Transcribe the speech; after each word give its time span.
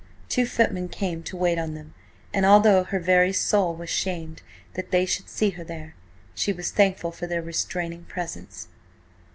Two 0.29 0.47
footmen 0.47 0.89
came 0.89 1.21
to 1.21 1.37
wait 1.37 1.59
on 1.59 1.75
them, 1.75 1.93
and 2.33 2.43
although 2.43 2.85
her 2.85 2.99
very 2.99 3.31
soul 3.31 3.75
was 3.75 3.91
shamed 3.91 4.41
that 4.73 4.89
they 4.89 5.05
should 5.05 5.29
see 5.29 5.51
her 5.51 5.63
there, 5.63 5.93
she 6.33 6.51
was 6.51 6.71
thankful 6.71 7.11
for 7.11 7.27
their 7.27 7.43
restraining 7.43 8.05
presence. 8.05 8.67